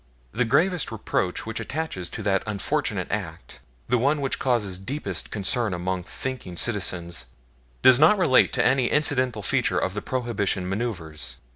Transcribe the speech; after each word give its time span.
The 0.31 0.45
gravest 0.45 0.91
reproach 0.91 1.45
which 1.45 1.59
attaches 1.59 2.09
to 2.09 2.23
that 2.23 2.41
unfortunate 2.47 3.11
act, 3.11 3.59
the 3.87 3.99
one 3.99 4.19
which 4.19 4.39
causes 4.39 4.79
deepest 4.79 5.29
concern 5.29 5.75
among 5.75 6.05
thinking 6.05 6.57
citizens, 6.57 7.27
does 7.83 7.99
not 7.99 8.17
relate 8.17 8.51
to 8.53 8.65
any 8.65 8.87
incidental 8.87 9.43
feature 9.43 9.77
of 9.77 9.93
the 9.93 10.01
Prohibition 10.01 10.67
manoevres. 10.67 11.35